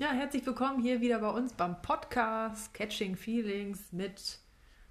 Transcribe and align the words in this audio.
Ja, 0.00 0.12
herzlich 0.12 0.46
willkommen 0.46 0.80
hier 0.80 1.02
wieder 1.02 1.18
bei 1.18 1.28
uns 1.28 1.52
beim 1.52 1.82
Podcast 1.82 2.72
Catching 2.72 3.16
Feelings 3.16 3.92
mit 3.92 4.38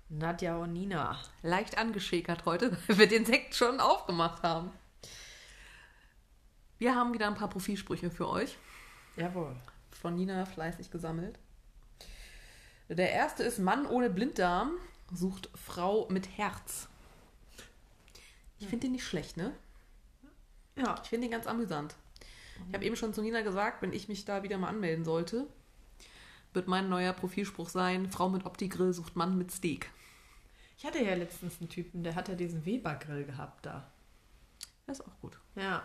Nadja 0.08 0.56
und 0.58 0.74
Nina. 0.74 1.20
Leicht 1.42 1.80
angeschäkert 1.80 2.46
heute, 2.46 2.78
weil 2.88 3.00
wir 3.00 3.08
den 3.08 3.25
Sekt 3.25 3.56
schon 3.56 3.80
aufgemacht 3.80 4.43
haben. 4.43 4.69
Wir 6.77 6.93
haben 6.93 7.11
wieder 7.11 7.25
ein 7.25 7.33
paar 7.33 7.50
Profilsprüche 7.50 8.11
für 8.11 8.30
euch. 8.30 8.55
Jawohl. 9.16 9.55
Von 9.89 10.16
Nina 10.16 10.45
fleißig 10.45 10.91
gesammelt. 10.91 11.39
Der 12.88 13.12
erste 13.12 13.41
ist 13.41 13.57
Mann 13.57 13.88
ohne 13.88 14.12
Blinddarm 14.12 14.73
sucht 15.12 15.50
Frau 15.55 16.07
mit 16.12 16.38
Herz. 16.38 16.88
Ich 18.60 18.68
finde 18.68 18.86
den 18.86 18.91
nicht 18.91 19.07
schlecht, 19.07 19.38
ne? 19.38 19.55
Ja. 20.76 21.02
Ich 21.02 21.10
finde 21.10 21.26
den 21.26 21.32
ganz 21.32 21.48
amüsant. 21.48 21.96
Ich 22.68 22.73
habe 22.76 22.86
eben 22.86 22.96
schon 22.96 23.14
zu 23.14 23.21
Nina 23.21 23.41
gesagt, 23.41 23.82
wenn 23.82 23.94
ich 23.94 24.07
mich 24.10 24.26
da 24.26 24.44
wieder 24.44 24.57
mal 24.57 24.68
anmelden 24.68 25.05
sollte, 25.05 25.48
wird 26.54 26.67
mein 26.67 26.90
neuer 26.90 27.13
Profilspruch 27.13 27.70
sein: 27.70 28.09
Frau 28.12 28.30
mit 28.30 28.45
Opti-Grill 28.45 28.94
sucht 28.94 29.16
Mann 29.16 29.38
mit 29.38 29.52
Steak. 29.52 29.90
Ich 30.77 30.86
hatte 30.86 31.03
ja 31.03 31.14
letztens 31.16 31.59
einen 31.59 31.70
Typen, 31.70 32.03
der 32.03 32.16
hat 32.16 32.27
ja 32.30 32.36
diesen 32.36 32.66
Weber-Grill 32.66 33.26
gehabt 33.26 33.66
da. 33.66 33.91
Das 34.88 35.00
ist 35.00 35.05
auch 35.08 35.20
gut. 35.22 35.38
Ja. 35.55 35.84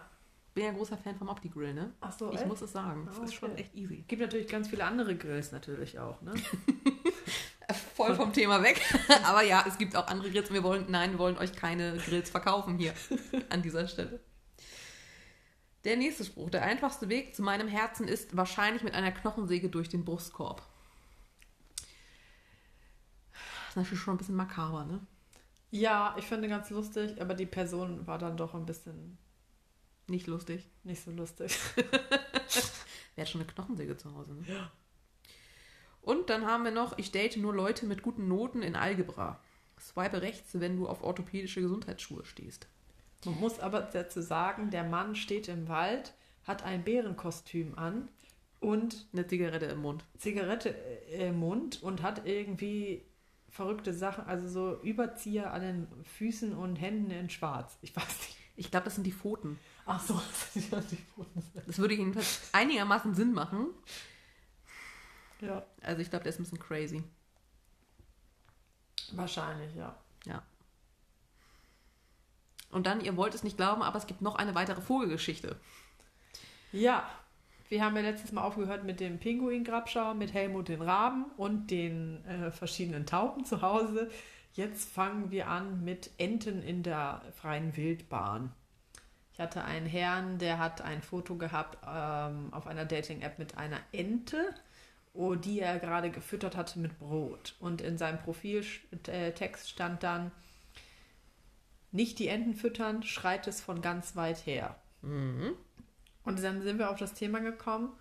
Bin 0.55 0.65
ja 0.65 0.71
ein 0.71 0.77
großer 0.77 0.97
Fan 0.97 1.17
vom 1.17 1.29
Opti-Grill, 1.29 1.75
ne? 1.75 1.93
Ach 2.01 2.13
so, 2.13 2.31
Ich 2.31 2.37
echt? 2.39 2.47
muss 2.47 2.63
es 2.63 2.71
sagen. 2.73 3.07
Das 3.07 3.19
Ah, 3.19 3.25
ist 3.25 3.35
schon 3.35 3.51
okay. 3.53 3.63
echt 3.63 3.75
easy. 3.75 4.05
Gibt 4.07 4.23
natürlich 4.23 4.47
ganz 4.47 4.69
viele 4.69 4.85
andere 4.85 5.17
Grills 5.17 5.51
natürlich 5.51 5.99
auch, 5.99 6.23
ne? 6.23 6.33
Voll 7.97 8.15
vom 8.15 8.33
Thema 8.33 8.63
weg. 8.63 8.81
Aber 9.25 9.43
ja, 9.43 9.65
es 9.67 9.79
gibt 9.79 9.97
auch 9.97 10.07
andere 10.07 10.31
Grills. 10.31 10.49
und 10.49 10.55
Wir 10.55 10.63
wollen, 10.63 10.85
nein, 10.91 11.13
wir 11.13 11.19
wollen 11.19 11.39
euch 11.39 11.53
keine 11.55 11.97
Grills 11.97 12.31
verkaufen 12.31 12.79
hier 12.79 12.93
an 13.51 13.63
dieser 13.63 13.89
Stelle. 13.89 14.21
Der 15.85 15.97
nächste 15.97 16.25
Spruch. 16.25 16.51
Der 16.51 16.63
einfachste 16.63 17.09
Weg 17.09 17.35
zu 17.35 17.43
meinem 17.43 17.69
Herzen 17.69 18.09
ist 18.09 18.37
wahrscheinlich 18.37 18.83
mit 18.83 18.95
einer 18.95 19.13
Knochensäge 19.13 19.69
durch 19.69 19.89
den 19.89 20.05
Brustkorb. 20.05 20.63
Das 23.33 23.71
ist 23.71 23.77
natürlich 23.77 24.01
schon 24.01 24.15
ein 24.15 24.19
bisschen 24.19 24.37
makaber, 24.37 24.85
ne? 24.85 25.07
Ja, 25.71 26.15
ich 26.19 26.27
finde 26.27 26.49
ganz 26.49 26.71
lustig, 26.71 27.21
aber 27.21 27.35
die 27.35 27.47
Person 27.47 28.07
war 28.07 28.19
dann 28.19 28.37
doch 28.37 28.55
ein 28.55 28.65
bisschen 28.65 29.19
Nicht 30.07 30.27
lustig. 30.27 30.69
nicht 30.85 31.03
so 31.03 31.11
lustig. 31.11 31.59
Wer 33.15 33.23
hat 33.23 33.29
schon 33.29 33.41
eine 33.41 33.51
Knochensäge 33.51 33.97
zu 33.97 34.15
Hause, 34.15 34.35
ne? 34.35 34.71
Und 36.01 36.31
dann 36.31 36.47
haben 36.47 36.65
wir 36.65 36.71
noch, 36.71 36.99
ich 36.99 37.13
date 37.13 37.37
nur 37.39 37.55
Leute 37.55 37.87
mit 37.87 38.03
guten 38.03 38.29
Noten 38.29 38.63
in 38.63 38.77
Algebra. 38.77 39.41
Swipe 39.81 40.23
rechts, 40.23 40.61
wenn 40.61 40.77
du 40.77 40.87
auf 40.87 41.03
orthopädische 41.03 41.61
Gesundheitsschuhe 41.61 42.25
stehst. 42.25 42.69
Man 43.25 43.39
muss 43.41 43.59
aber 43.61 43.81
dazu 43.83 44.21
sagen, 44.21 44.71
der 44.71 44.85
Mann 44.85 45.15
steht 45.17 45.49
im 45.49 45.69
Wald, 45.69 46.15
hat 46.45 46.63
ein 46.65 46.85
Bärenkostüm 46.85 47.77
an 47.79 48.09
und 48.61 49.07
Eine 49.13 49.27
Zigarette 49.27 49.67
im 49.67 49.81
Mund. 49.81 50.05
Zigarette 50.19 50.71
äh, 51.11 51.29
im 51.29 51.39
Mund 51.39 51.83
und 51.83 52.03
hat 52.03 52.27
irgendwie 52.27 53.03
verrückte 53.49 53.93
Sachen, 53.95 54.25
also 54.27 54.49
so 54.49 54.81
Überzieher 54.83 55.53
an 55.53 55.63
den 55.63 56.05
Füßen 56.19 56.55
und 56.55 56.77
Händen 56.77 57.11
in 57.11 57.31
schwarz. 57.31 57.79
Ich 57.83 57.95
weiß 57.95 58.05
nicht. 58.07 58.37
Ich 58.57 58.71
glaube, 58.71 58.85
das 58.85 58.95
sind 58.97 59.05
die 59.05 59.13
Pfoten. 59.13 59.59
Ach 59.87 60.01
so, 60.01 60.15
das 60.15 60.55
sind 60.55 60.91
die 60.91 60.97
Pfoten. 60.97 61.43
Das 61.67 61.79
würde 61.79 61.95
jedenfalls 61.95 62.41
einigermaßen 62.53 63.15
Sinn 63.15 63.33
machen. 63.33 63.67
Ja, 65.41 65.65
Also 65.83 66.01
ich 66.03 66.11
glaube, 66.11 66.23
der 66.23 66.31
ist 66.31 66.39
ein 66.39 66.45
bisschen 66.45 66.59
crazy. 66.59 67.03
wahrscheinlich, 69.13 69.75
ja. 69.75 69.97
Ja. 70.25 70.43
Und 72.75 72.87
dann, 72.87 73.01
ihr 73.01 73.17
wollt 73.17 73.35
es 73.35 73.45
nicht 73.45 73.57
glauben, 73.57 73.83
aber 73.83 73.99
es 73.99 74.07
gibt 74.07 74.21
noch 74.21 74.35
eine 74.35 74.55
weitere 74.57 74.81
Vogelgeschichte. 74.81 75.57
Ja, 76.73 77.09
wir 77.69 77.85
haben 77.85 77.95
ja 77.95 78.03
letztes 78.03 78.33
Mal 78.33 78.43
aufgehört 78.43 78.85
mit 78.85 78.99
dem 78.99 79.19
Pinguin-Grabschauer, 79.19 80.15
mit 80.15 80.35
Helmut 80.35 80.69
den 80.69 80.83
Raben 80.83 81.27
und 81.37 81.71
den 81.71 82.25
äh, 82.27 82.51
verschiedenen 82.51 83.07
Tauben 83.07 83.45
zu 83.45 83.63
Hause. 83.63 84.11
Jetzt 84.55 84.93
fangen 84.93 85.31
wir 85.31 85.49
an 85.49 85.85
mit 85.85 86.11
Enten 86.19 86.63
in 86.63 86.83
der 86.83 87.23
freien 87.41 87.77
Wildbahn. 87.77 88.53
Ich 89.33 89.41
hatte 89.41 89.65
einen 89.65 89.87
Herrn, 89.87 90.39
der 90.39 90.59
hat 90.59 90.83
ein 90.83 91.01
Foto 91.01 91.37
gehabt 91.37 91.79
ähm, 91.87 92.53
auf 92.53 92.67
einer 92.67 92.85
Dating-App 92.85 93.39
mit 93.39 93.57
einer 93.57 93.79
Ente, 93.93 94.53
oh, 95.13 95.37
die 95.37 95.61
er 95.61 95.79
gerade 95.79 96.11
gefüttert 96.11 96.57
hatte 96.57 96.81
mit 96.81 96.99
Brot. 96.99 97.55
Und 97.61 97.81
in 97.81 97.99
seinem 97.99 98.19
Profiltext 98.19 99.71
stand 99.71 100.03
dann, 100.03 100.33
nicht 101.95 102.19
die 102.19 102.29
Enten 102.29 102.55
füttern, 102.55 103.03
schreit 103.05 103.47
es 103.47 103.61
von 103.63 103.81
ganz 103.81 104.17
weit 104.17 104.47
her. 104.47 104.77
Und 106.25 106.43
dann 106.43 106.63
sind 106.63 106.79
wir 106.79 106.91
auf 106.91 106.99
das 106.99 107.15
Thema 107.15 107.41
gekommen 107.41 107.93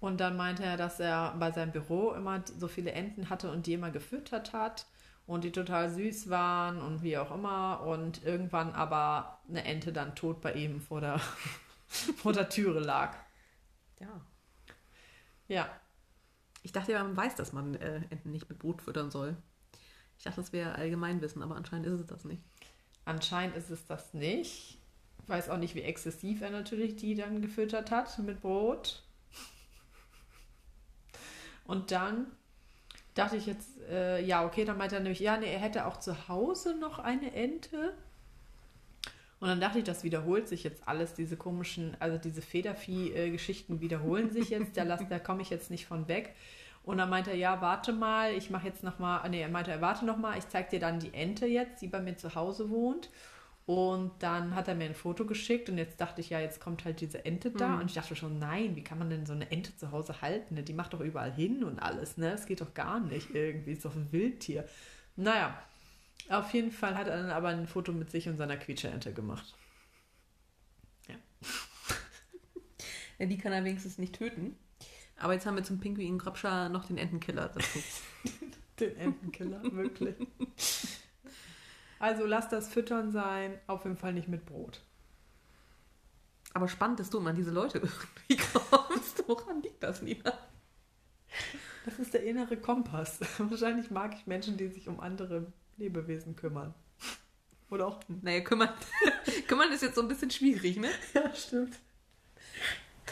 und 0.00 0.20
dann 0.20 0.36
meinte 0.36 0.64
er, 0.64 0.76
dass 0.76 1.00
er 1.00 1.34
bei 1.38 1.50
seinem 1.52 1.72
Büro 1.72 2.12
immer 2.12 2.42
so 2.46 2.68
viele 2.68 2.92
Enten 2.92 3.30
hatte 3.30 3.50
und 3.52 3.66
die 3.66 3.74
immer 3.74 3.90
gefüttert 3.90 4.52
hat 4.52 4.86
und 5.26 5.44
die 5.44 5.52
total 5.52 5.90
süß 5.90 6.28
waren 6.30 6.80
und 6.82 7.02
wie 7.02 7.16
auch 7.18 7.32
immer 7.34 7.82
und 7.86 8.24
irgendwann 8.24 8.72
aber 8.72 9.40
eine 9.48 9.64
Ente 9.64 9.92
dann 9.92 10.14
tot 10.16 10.40
bei 10.40 10.52
ihm 10.54 10.80
vor 10.80 11.00
der, 11.00 11.18
vor 11.88 12.32
der 12.32 12.48
Türe 12.48 12.80
lag. 12.80 13.16
Ja. 14.00 14.20
Ja, 15.48 15.68
Ich 16.62 16.72
dachte 16.72 16.92
ja, 16.92 17.02
man 17.04 17.16
weiß, 17.16 17.34
dass 17.36 17.52
man 17.52 17.74
äh, 17.76 18.02
Enten 18.10 18.30
nicht 18.32 18.48
mit 18.48 18.58
Brot 18.58 18.82
füttern 18.82 19.10
soll. 19.10 19.36
Ich 20.18 20.24
dachte, 20.24 20.40
das 20.40 20.52
wäre 20.52 20.74
Allgemeinwissen, 20.76 21.42
aber 21.42 21.56
anscheinend 21.56 21.86
ist 21.88 22.00
es 22.00 22.06
das 22.06 22.24
nicht. 22.24 22.42
Anscheinend 23.04 23.56
ist 23.56 23.70
es 23.70 23.86
das 23.86 24.14
nicht. 24.14 24.78
Ich 25.22 25.28
weiß 25.28 25.50
auch 25.50 25.58
nicht, 25.58 25.74
wie 25.74 25.82
exzessiv 25.82 26.42
er 26.42 26.50
natürlich 26.50 26.96
die 26.96 27.14
dann 27.14 27.42
gefüttert 27.42 27.90
hat 27.90 28.18
mit 28.18 28.40
Brot. 28.40 29.02
Und 31.64 31.90
dann 31.90 32.26
dachte 33.14 33.36
ich 33.36 33.46
jetzt, 33.46 33.78
äh, 33.88 34.20
ja, 34.24 34.44
okay, 34.44 34.64
dann 34.64 34.78
meinte 34.78 34.96
er 34.96 35.00
nämlich, 35.00 35.20
ja, 35.20 35.36
nee, 35.36 35.52
er 35.52 35.60
hätte 35.60 35.86
auch 35.86 35.98
zu 35.98 36.28
Hause 36.28 36.76
noch 36.76 36.98
eine 36.98 37.32
Ente. 37.34 37.94
Und 39.38 39.48
dann 39.48 39.60
dachte 39.60 39.78
ich, 39.78 39.84
das 39.84 40.04
wiederholt 40.04 40.48
sich 40.48 40.62
jetzt 40.62 40.86
alles, 40.86 41.14
diese 41.14 41.36
komischen, 41.36 41.96
also 41.98 42.16
diese 42.16 42.42
Federvieh-Geschichten 42.42 43.80
wiederholen 43.80 44.30
sich 44.30 44.50
jetzt, 44.50 44.76
da, 44.76 44.84
da 44.84 45.18
komme 45.18 45.42
ich 45.42 45.50
jetzt 45.50 45.70
nicht 45.70 45.86
von 45.86 46.08
weg. 46.08 46.34
Und 46.84 46.98
dann 46.98 47.10
meinte 47.10 47.30
er, 47.30 47.36
ja, 47.36 47.60
warte 47.60 47.92
mal, 47.92 48.32
ich 48.32 48.50
mache 48.50 48.66
jetzt 48.66 48.82
nochmal, 48.82 49.28
nee, 49.30 49.40
er 49.40 49.48
meinte, 49.48 49.70
er 49.70 49.80
warte 49.80 50.04
nochmal, 50.04 50.38
ich 50.38 50.48
zeig 50.48 50.70
dir 50.70 50.80
dann 50.80 50.98
die 50.98 51.14
Ente 51.14 51.46
jetzt, 51.46 51.80
die 51.80 51.86
bei 51.86 52.00
mir 52.00 52.16
zu 52.16 52.34
Hause 52.34 52.70
wohnt. 52.70 53.10
Und 53.64 54.10
dann 54.18 54.56
hat 54.56 54.66
er 54.66 54.74
mir 54.74 54.86
ein 54.86 54.94
Foto 54.94 55.24
geschickt 55.24 55.68
und 55.68 55.78
jetzt 55.78 56.00
dachte 56.00 56.20
ich, 56.20 56.30
ja, 56.30 56.40
jetzt 56.40 56.60
kommt 56.60 56.84
halt 56.84 57.00
diese 57.00 57.24
Ente 57.24 57.52
da. 57.52 57.68
Mhm. 57.68 57.80
Und 57.80 57.86
ich 57.86 57.94
dachte 57.94 58.16
schon, 58.16 58.40
nein, 58.40 58.74
wie 58.74 58.82
kann 58.82 58.98
man 58.98 59.08
denn 59.08 59.24
so 59.24 59.32
eine 59.32 59.50
Ente 59.52 59.76
zu 59.76 59.92
Hause 59.92 60.20
halten? 60.20 60.56
Ne? 60.56 60.64
Die 60.64 60.72
macht 60.72 60.92
doch 60.92 61.00
überall 61.00 61.32
hin 61.32 61.62
und 61.62 61.78
alles, 61.78 62.16
ne? 62.16 62.32
Das 62.32 62.46
geht 62.46 62.60
doch 62.60 62.74
gar 62.74 62.98
nicht 62.98 63.32
irgendwie, 63.32 63.72
ist 63.72 63.84
doch 63.84 63.94
ein 63.94 64.10
Wildtier. 64.10 64.64
Naja, 65.14 65.56
auf 66.28 66.52
jeden 66.52 66.72
Fall 66.72 66.96
hat 66.96 67.06
er 67.06 67.18
dann 67.18 67.30
aber 67.30 67.48
ein 67.48 67.68
Foto 67.68 67.92
mit 67.92 68.10
sich 68.10 68.28
und 68.28 68.36
seiner 68.36 68.56
Quietscherente 68.56 69.12
gemacht. 69.12 69.54
Ja, 73.18 73.26
die 73.26 73.38
kann 73.38 73.52
er 73.52 73.62
wenigstens 73.62 73.98
nicht 73.98 74.16
töten. 74.16 74.56
Aber 75.22 75.34
jetzt 75.34 75.46
haben 75.46 75.54
wir 75.54 75.62
zum 75.62 75.78
Pinguin 75.78 76.18
Grabscher 76.18 76.68
noch 76.68 76.84
den 76.84 76.98
Entenkiller 76.98 77.48
dazu. 77.48 77.78
Den 78.80 78.96
Entenkiller, 78.96 79.62
wirklich. 79.62 80.16
Also 82.00 82.26
lass 82.26 82.48
das 82.48 82.68
Füttern 82.68 83.12
sein, 83.12 83.60
auf 83.68 83.84
jeden 83.84 83.96
Fall 83.96 84.14
nicht 84.14 84.26
mit 84.26 84.46
Brot. 84.46 84.80
Aber 86.54 86.66
spannend, 86.66 86.98
dass 86.98 87.10
du 87.10 87.18
immer 87.18 87.30
an 87.30 87.36
diese 87.36 87.52
Leute 87.52 87.78
irgendwie 87.78 88.36
kommst. 88.52 89.22
Woran 89.28 89.62
liegt 89.62 89.82
das, 89.82 90.02
Nina? 90.02 90.36
Das 91.84 91.98
ist 92.00 92.14
der 92.14 92.24
innere 92.24 92.56
Kompass. 92.56 93.20
Wahrscheinlich 93.38 93.92
mag 93.92 94.14
ich 94.14 94.26
Menschen, 94.26 94.56
die 94.56 94.68
sich 94.68 94.88
um 94.88 94.98
andere 94.98 95.52
Lebewesen 95.76 96.34
kümmern. 96.34 96.74
Oder 97.70 97.86
auch. 97.86 98.00
Naja, 98.08 98.40
kümmern, 98.40 98.70
kümmern 99.46 99.70
ist 99.70 99.82
jetzt 99.82 99.94
so 99.94 100.02
ein 100.02 100.08
bisschen 100.08 100.30
schwierig, 100.32 100.78
ne? 100.78 100.88
Ja, 101.14 101.32
stimmt. 101.32 101.78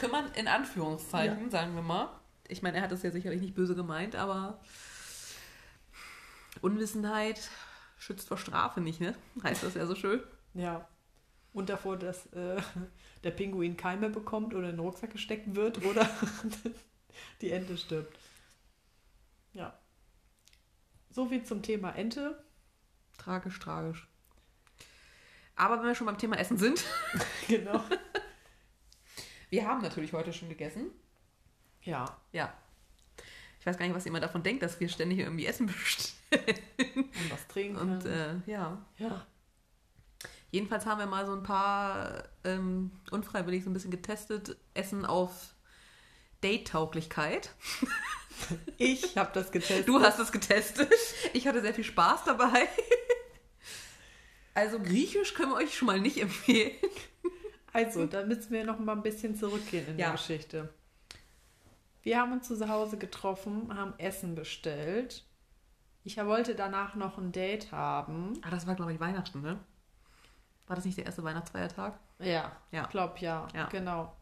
Kümmern 0.01 0.31
in 0.33 0.47
Anführungszeichen, 0.47 1.51
sagen 1.51 1.75
wir 1.75 1.83
mal. 1.83 2.09
Ich 2.47 2.63
meine, 2.63 2.77
er 2.77 2.83
hat 2.83 2.91
das 2.91 3.03
ja 3.03 3.11
sicherlich 3.11 3.39
nicht 3.39 3.53
böse 3.53 3.75
gemeint, 3.75 4.15
aber 4.15 4.59
Unwissenheit 6.61 7.49
schützt 7.99 8.27
vor 8.27 8.37
Strafe 8.37 8.81
nicht, 8.81 8.99
ne? 8.99 9.13
Heißt 9.43 9.61
das 9.61 9.75
ja 9.75 9.85
so 9.85 9.93
schön. 9.93 10.23
Ja. 10.55 10.87
Und 11.53 11.69
davor, 11.69 11.97
dass 11.97 12.25
äh, 12.33 12.59
der 13.23 13.29
Pinguin 13.29 13.77
Keime 13.77 14.09
bekommt 14.09 14.55
oder 14.55 14.69
in 14.69 14.77
den 14.77 14.79
Rucksack 14.79 15.11
gesteckt 15.11 15.53
wird 15.55 15.85
oder 15.85 16.09
die 17.41 17.51
Ente 17.51 17.77
stirbt. 17.77 18.17
Ja. 19.53 19.77
So 21.11 21.27
viel 21.27 21.43
zum 21.43 21.61
Thema 21.61 21.91
Ente. 21.91 22.43
Tragisch, 23.19 23.59
tragisch. 23.59 24.07
Aber 25.55 25.77
wenn 25.77 25.85
wir 25.85 25.95
schon 25.95 26.07
beim 26.07 26.17
Thema 26.17 26.39
Essen 26.39 26.57
sind, 26.57 26.83
Genau. 27.47 27.83
Wir 29.51 29.67
haben 29.67 29.81
natürlich 29.81 30.13
heute 30.13 30.33
schon 30.33 30.49
gegessen. 30.49 30.89
Ja. 31.83 32.17
Ja. 32.31 32.53
Ich 33.59 33.65
weiß 33.65 33.77
gar 33.77 33.85
nicht, 33.85 33.95
was 33.95 34.05
jemand 34.05 34.23
davon 34.23 34.41
denkt, 34.41 34.63
dass 34.63 34.79
wir 34.79 34.89
ständig 34.89 35.19
irgendwie 35.19 35.45
Essen 35.45 35.67
bestellen. 36.31 36.57
Und 36.95 37.31
was 37.31 37.47
trinken. 37.47 37.77
Und 37.77 38.05
äh, 38.05 38.35
ja. 38.47 38.83
ja. 38.97 39.27
Jedenfalls 40.49 40.85
haben 40.85 40.99
wir 40.99 41.05
mal 41.05 41.25
so 41.25 41.33
ein 41.33 41.43
paar 41.43 42.23
ähm, 42.43 42.91
unfreiwillig 43.11 43.63
so 43.63 43.69
ein 43.69 43.73
bisschen 43.73 43.91
getestet, 43.91 44.57
Essen 44.73 45.05
auf 45.05 45.53
Date-Tauglichkeit. 46.41 47.51
Ich 48.77 49.17
habe 49.17 49.29
das 49.33 49.51
getestet. 49.51 49.87
Du 49.87 50.01
hast 50.01 50.17
es 50.17 50.31
getestet. 50.31 50.91
Ich 51.33 51.45
hatte 51.45 51.61
sehr 51.61 51.75
viel 51.75 51.83
Spaß 51.83 52.23
dabei. 52.23 52.67
Also 54.55 54.79
Griechisch 54.79 55.35
können 55.35 55.51
wir 55.51 55.57
euch 55.57 55.77
schon 55.77 55.85
mal 55.85 55.99
nicht 55.99 56.17
empfehlen. 56.17 56.71
Also, 57.73 58.05
da 58.05 58.23
müssen 58.25 58.51
wir 58.51 58.65
noch 58.65 58.79
mal 58.79 58.93
ein 58.93 59.01
bisschen 59.03 59.35
zurückgehen 59.35 59.85
in 59.87 59.97
Ja. 59.99 60.07
der 60.07 60.11
Geschichte. 60.13 60.69
Wir 62.03 62.19
haben 62.19 62.31
uns 62.33 62.47
zu 62.47 62.67
Hause 62.67 62.97
getroffen, 62.97 63.75
haben 63.77 63.93
Essen 63.97 64.35
bestellt. 64.35 65.23
Ich 66.03 66.17
wollte 66.17 66.55
danach 66.55 66.95
noch 66.95 67.17
ein 67.17 67.31
Date 67.31 67.71
haben. 67.71 68.33
Ah, 68.41 68.49
das 68.49 68.65
war, 68.65 68.75
glaube 68.75 68.91
ich, 68.93 68.99
Weihnachten, 68.99 69.41
ne? 69.41 69.59
War 70.67 70.75
das 70.75 70.85
nicht 70.85 70.97
der 70.97 71.05
erste 71.05 71.23
Weihnachtsfeiertag? 71.23 71.99
Ja, 72.19 72.51
Ja. 72.71 72.83
ich 72.83 72.89
glaube 72.89 73.19
ja, 73.19 73.47
Ja. 73.53 73.67
genau. 73.67 74.15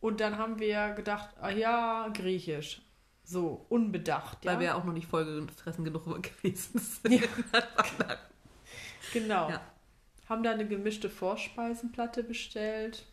Und 0.00 0.20
dann 0.20 0.38
haben 0.38 0.60
wir 0.60 0.90
gedacht, 0.90 1.30
ah 1.40 1.50
ja, 1.50 2.08
Griechisch. 2.14 2.82
So, 3.24 3.66
unbedacht. 3.68 4.38
Weil 4.46 4.54
ja? 4.54 4.60
wir 4.60 4.76
auch 4.76 4.84
noch 4.84 4.92
nicht 4.92 5.08
vollgefressen 5.08 5.84
genug 5.84 6.04
gewesen 6.22 6.78
sind. 7.02 7.12
Ja. 7.20 7.28
Genau. 9.12 9.50
Ja. 9.50 9.60
Haben 10.28 10.42
da 10.42 10.50
eine 10.50 10.66
gemischte 10.66 11.08
Vorspeisenplatte 11.08 12.22
bestellt. 12.22 13.06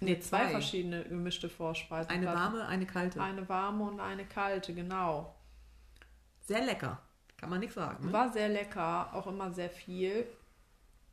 Nee, 0.00 0.18
zwei 0.18 0.44
Zwei. 0.44 0.50
verschiedene 0.50 1.04
gemischte 1.04 1.48
Vorspeisenplatten. 1.48 2.28
Eine 2.28 2.38
warme, 2.38 2.66
eine 2.66 2.86
kalte. 2.86 3.20
Eine 3.20 3.48
warme 3.48 3.84
und 3.84 4.00
eine 4.00 4.24
kalte, 4.24 4.74
genau. 4.74 5.34
Sehr 6.40 6.64
lecker. 6.64 7.00
Kann 7.36 7.50
man 7.50 7.60
nichts 7.60 7.74
sagen. 7.74 8.06
Ne? 8.06 8.12
War 8.12 8.32
sehr 8.32 8.48
lecker, 8.48 9.14
auch 9.14 9.26
immer 9.26 9.52
sehr 9.52 9.70
viel. 9.70 10.26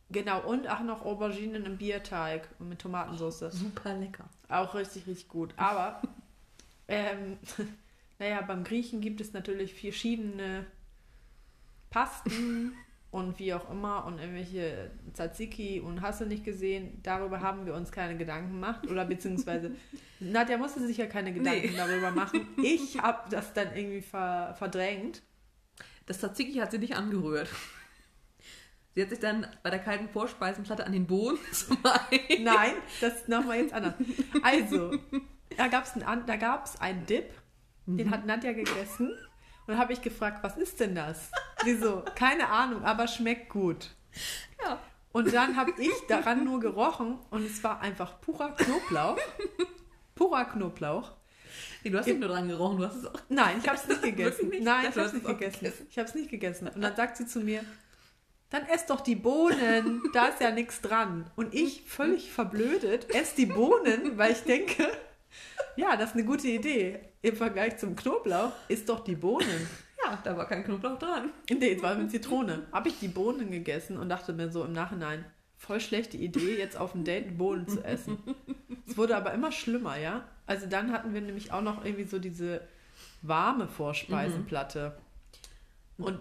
Genau, 0.09 0.41
und 0.41 0.67
auch 0.69 0.81
noch 0.81 1.05
Auberginen 1.05 1.65
im 1.65 1.77
Bierteig 1.77 2.49
mit 2.59 2.79
Tomatensauce. 2.79 3.39
Super 3.51 3.93
lecker. 3.95 4.25
Auch 4.49 4.75
richtig, 4.75 5.07
richtig 5.07 5.29
gut. 5.29 5.53
Aber, 5.57 6.01
ähm, 6.87 7.37
naja, 8.19 8.41
beim 8.41 8.63
Griechen 8.63 8.99
gibt 8.99 9.21
es 9.21 9.31
natürlich 9.33 9.73
verschiedene 9.73 10.65
Pasten 11.89 12.73
und 13.11 13.37
wie 13.39 13.53
auch 13.53 13.69
immer 13.69 14.05
und 14.05 14.19
irgendwelche 14.19 14.89
Tzatziki 15.13 15.81
und 15.81 16.01
hast 16.01 16.21
du 16.21 16.25
nicht 16.25 16.43
gesehen. 16.45 16.99
Darüber 17.03 17.41
haben 17.41 17.65
wir 17.65 17.73
uns 17.75 17.91
keine 17.91 18.17
Gedanken 18.17 18.51
gemacht. 18.53 18.87
Oder 18.89 19.05
beziehungsweise, 19.05 19.71
Nadja 20.19 20.57
musste 20.57 20.85
sich 20.87 20.97
ja 20.97 21.05
keine 21.07 21.33
Gedanken 21.33 21.71
Nee. 21.71 21.75
darüber 21.77 22.11
machen. 22.11 22.47
Ich 22.63 23.01
habe 23.01 23.29
das 23.29 23.53
dann 23.53 23.75
irgendwie 23.75 24.01
ver 24.01 24.55
verdrängt. 24.57 25.21
Das 26.05 26.19
Tzatziki 26.19 26.53
hat 26.59 26.71
sie 26.71 26.77
nicht 26.79 26.95
angerührt. 26.95 27.49
Sie 28.95 29.01
hat 29.01 29.09
sich 29.09 29.19
dann 29.19 29.47
bei 29.63 29.69
der 29.69 29.79
kalten 29.79 30.09
Vorspeisenplatte 30.09 30.85
an 30.85 30.91
den 30.91 31.05
Boden 31.07 31.37
zum 31.51 31.77
einen. 31.85 32.43
Nein, 32.43 32.73
das 32.99 33.27
nochmal 33.27 33.57
jetzt 33.59 33.73
anders. 33.73 33.93
Also, 34.41 34.91
da 35.57 35.67
gab 35.67 35.85
es 35.85 36.01
einen, 36.01 36.25
da 36.25 36.35
gab's 36.37 36.79
einen 36.79 37.05
Dip, 37.05 37.29
den 37.85 38.09
hat 38.09 38.25
Nadja 38.25 38.51
gegessen. 38.53 39.11
Und 39.71 39.77
habe 39.77 39.93
ich 39.93 40.01
gefragt, 40.01 40.43
was 40.43 40.57
ist 40.57 40.81
denn 40.81 40.95
das? 40.95 41.31
Sie 41.63 41.77
so, 41.77 42.03
keine 42.15 42.49
Ahnung, 42.49 42.83
aber 42.83 43.07
schmeckt 43.07 43.47
gut. 43.49 43.91
Ja. 44.61 44.79
Und 45.13 45.33
dann 45.33 45.55
habe 45.55 45.71
ich 45.77 45.91
daran 46.09 46.43
nur 46.43 46.59
gerochen 46.59 47.19
und 47.29 47.45
es 47.45 47.63
war 47.63 47.79
einfach 47.79 48.19
purer 48.19 48.53
Knoblauch. 48.55 49.17
Purer 50.13 50.43
Knoblauch. 50.45 51.11
Nee, 51.83 51.89
du 51.89 51.97
hast 51.99 52.05
nicht 52.07 52.19
nur 52.19 52.27
dran 52.27 52.49
gerochen, 52.49 52.77
du 52.79 52.85
hast 52.85 52.95
es 52.97 53.05
auch. 53.05 53.13
Nein, 53.29 53.59
ich 53.61 53.67
habe 53.69 53.77
es 53.81 53.87
nicht 53.87 54.01
gegessen. 54.01 54.49
Nicht? 54.49 54.63
Nein, 54.63 54.87
Ich 54.89 54.97
habe 54.97 55.05
es 55.07 55.13
nicht 55.13 55.25
gegessen. 55.25 55.59
gegessen. 55.59 55.87
Ich 55.89 55.97
habe 55.97 56.09
es 56.09 56.15
nicht 56.15 56.29
gegessen. 56.29 56.67
Und 56.67 56.81
dann 56.81 56.95
sagt 56.97 57.15
sie 57.15 57.25
zu 57.25 57.39
mir, 57.39 57.63
dann 58.49 58.65
ess 58.65 58.85
doch 58.87 58.99
die 58.99 59.15
Bohnen, 59.15 60.01
da 60.13 60.25
ist 60.27 60.41
ja 60.41 60.51
nichts 60.51 60.81
dran. 60.81 61.31
Und 61.37 61.53
ich, 61.53 61.83
völlig 61.83 62.29
verblödet, 62.29 63.09
esse 63.15 63.37
die 63.37 63.45
Bohnen, 63.45 64.17
weil 64.17 64.33
ich 64.33 64.43
denke, 64.43 64.85
ja, 65.77 65.95
das 65.95 66.09
ist 66.09 66.15
eine 66.15 66.25
gute 66.25 66.49
Idee. 66.49 66.99
Im 67.21 67.35
Vergleich 67.35 67.77
zum 67.77 67.95
Knoblauch 67.95 68.51
ist 68.67 68.89
doch 68.89 69.03
die 69.03 69.15
Bohnen. 69.15 69.67
Ja, 70.03 70.19
da 70.23 70.35
war 70.35 70.47
kein 70.47 70.63
Knoblauch 70.63 70.97
dran. 70.97 71.29
Nee, 71.49 71.73
es 71.73 71.83
war 71.83 71.95
mit 71.95 72.09
Zitrone. 72.09 72.65
Habe 72.71 72.89
ich 72.89 72.99
die 72.99 73.07
Bohnen 73.07 73.51
gegessen 73.51 73.97
und 73.97 74.09
dachte 74.09 74.33
mir 74.33 74.51
so 74.51 74.63
im 74.63 74.73
Nachhinein, 74.73 75.23
voll 75.57 75.79
schlechte 75.79 76.17
Idee, 76.17 76.57
jetzt 76.57 76.75
auf 76.75 76.93
dem 76.93 77.03
Date 77.03 77.37
Bohnen 77.37 77.67
zu 77.67 77.83
essen. 77.83 78.17
Es 78.87 78.97
wurde 78.97 79.15
aber 79.15 79.33
immer 79.33 79.51
schlimmer, 79.51 79.97
ja. 79.97 80.27
Also 80.47 80.65
dann 80.65 80.91
hatten 80.91 81.13
wir 81.13 81.21
nämlich 81.21 81.53
auch 81.53 81.61
noch 81.61 81.85
irgendwie 81.85 82.05
so 82.05 82.17
diese 82.17 82.61
warme 83.21 83.67
Vorspeisenplatte. 83.67 84.97
Und 85.97 86.19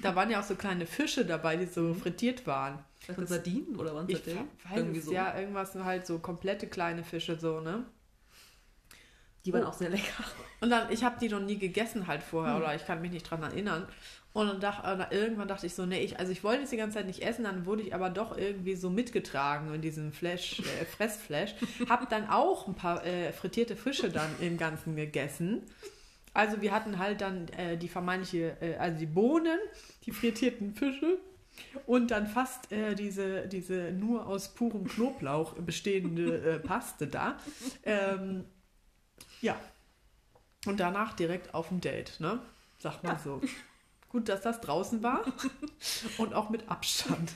da 0.00 0.16
waren 0.16 0.30
ja 0.30 0.40
auch 0.40 0.44
so 0.44 0.56
kleine 0.56 0.86
Fische 0.86 1.24
dabei, 1.24 1.56
die 1.56 1.66
so 1.66 1.94
frittiert 1.94 2.46
waren. 2.46 2.80
Das 3.06 3.28
Sardinen 3.28 3.76
oder 3.76 3.94
was 3.94 4.08
Ich 4.08 4.26
weiß 4.26 4.36
Irgendwie 4.74 5.00
so. 5.00 5.12
ja, 5.12 5.38
irgendwas 5.38 5.74
halt 5.76 6.06
so 6.06 6.18
komplette 6.18 6.66
kleine 6.66 7.04
Fische 7.04 7.38
so, 7.38 7.60
ne? 7.60 7.84
Die 9.44 9.52
waren 9.52 9.64
auch 9.64 9.72
sehr 9.72 9.90
lecker. 9.90 10.24
Und 10.60 10.70
dann, 10.70 10.90
ich 10.92 11.02
habe 11.02 11.16
die 11.20 11.28
noch 11.28 11.40
nie 11.40 11.58
gegessen 11.58 12.06
halt 12.06 12.22
vorher, 12.22 12.54
Hm. 12.54 12.62
oder 12.62 12.74
ich 12.74 12.86
kann 12.86 13.02
mich 13.02 13.10
nicht 13.10 13.24
dran 13.28 13.42
erinnern. 13.42 13.86
Und 14.32 14.46
dann 14.46 14.60
dach, 14.60 14.84
äh, 14.84 15.14
irgendwann 15.14 15.48
dachte 15.48 15.66
ich 15.66 15.74
so, 15.74 15.84
nee, 15.84 16.00
ich, 16.00 16.18
also 16.18 16.32
ich 16.32 16.42
wollte 16.42 16.62
es 16.62 16.70
die 16.70 16.76
ganze 16.78 16.98
Zeit 16.98 17.06
nicht 17.06 17.22
essen, 17.22 17.44
dann 17.44 17.66
wurde 17.66 17.82
ich 17.82 17.94
aber 17.94 18.08
doch 18.08 18.38
irgendwie 18.38 18.76
so 18.76 18.88
mitgetragen 18.88 19.74
in 19.74 19.82
diesem 19.82 20.12
Flash, 20.12 20.60
äh, 20.60 20.84
Fressflash. 20.96 21.54
Hab 21.88 22.08
dann 22.08 22.28
auch 22.28 22.66
ein 22.66 22.74
paar 22.74 23.04
äh, 23.04 23.32
frittierte 23.32 23.76
Fische 23.76 24.08
dann 24.10 24.30
im 24.40 24.56
Ganzen 24.56 24.96
gegessen. 24.96 25.62
Also 26.34 26.62
wir 26.62 26.72
hatten 26.72 26.98
halt 26.98 27.20
dann 27.20 27.48
äh, 27.58 27.76
die 27.76 27.88
vermeintliche, 27.88 28.56
äh, 28.62 28.76
also 28.76 28.98
die 28.98 29.06
Bohnen, 29.06 29.58
die 30.06 30.12
frittierten 30.12 30.74
Fische 30.74 31.18
und 31.84 32.10
dann 32.10 32.26
fast 32.26 32.72
äh, 32.72 32.94
diese, 32.94 33.46
diese 33.48 33.92
nur 33.92 34.26
aus 34.26 34.54
purem 34.54 34.88
Knoblauch 34.88 35.52
bestehende 35.54 36.38
äh, 36.38 36.58
Paste 36.58 37.06
da. 37.06 37.36
Ähm, 37.84 38.44
ja. 39.42 39.56
Und 40.64 40.80
danach 40.80 41.12
direkt 41.14 41.54
auf 41.54 41.70
ein 41.70 41.80
Date, 41.80 42.18
ne? 42.20 42.40
Sag 42.78 43.02
mal 43.02 43.12
Ja. 43.14 43.18
so. 43.18 43.40
Gut, 44.08 44.28
dass 44.28 44.42
das 44.42 44.60
draußen 44.60 45.02
war 45.02 45.22
und 46.18 46.34
auch 46.34 46.50
mit 46.50 46.68
Abstand. 46.70 47.32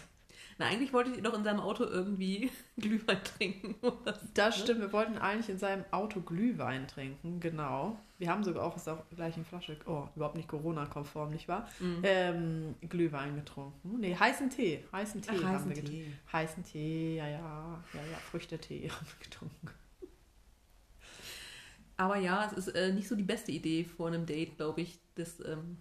Na, 0.59 0.67
eigentlich 0.67 0.93
wolltet 0.95 1.17
ihr 1.17 1.23
doch 1.23 1.35
in 1.35 1.45
seinem 1.45 1.61
Auto 1.61 1.85
irgendwie 1.85 2.51
Glühwein 2.79 3.23
trinken. 3.25 3.75
Oder 3.87 4.15
so. 4.15 4.27
Das 4.33 4.59
stimmt, 4.59 4.81
wir 4.81 4.93
wollten 4.93 5.19
eigentlich 5.19 5.51
in 5.51 5.59
seinem 5.59 5.85
Auto 5.91 6.21
Glühwein 6.21 6.87
trinken, 6.89 7.41
genau. 7.41 7.99
Wir 8.19 8.31
haben 8.31 8.43
sogar 8.43 8.65
auch 8.65 8.75
aus 8.75 8.85
der 8.85 9.03
gleichen 9.15 9.45
Flasche, 9.45 9.77
oh, 9.87 10.09
überhaupt 10.17 10.37
nicht 10.37 10.49
Corona-konform, 10.49 11.31
nicht 11.31 11.49
wahr? 11.49 11.69
Mhm. 11.79 12.01
Ähm, 12.05 12.75
Glühwein 12.89 13.37
getrunken. 13.37 14.01
Nee, 14.01 14.17
heißen 14.17 14.49
Tee. 14.49 14.83
Heißen 14.93 15.21
Tee 15.21 15.31
Ach, 15.33 15.43
haben 15.43 15.49
heißen 15.49 15.69
wir 15.69 15.77
getrunken. 15.77 16.05
Tee. 16.05 16.13
Heißen 16.33 16.65
Tee, 16.65 17.17
ja, 17.19 17.29
ja, 17.29 17.83
ja, 17.93 18.01
ja, 18.01 18.17
Früchtetee 18.31 18.89
haben 18.91 19.07
wir 19.07 19.25
getrunken. 19.25 19.69
Aber 21.97 22.17
ja, 22.19 22.45
es 22.47 22.53
ist 22.67 22.69
äh, 22.75 22.93
nicht 22.93 23.09
so 23.09 23.15
die 23.17 23.23
beste 23.23 23.53
Idee 23.53 23.85
vor 23.85 24.09
einem 24.09 24.27
Date, 24.27 24.57
glaube 24.57 24.83
ich, 24.83 24.99
das 25.15 25.41
ähm, 25.41 25.79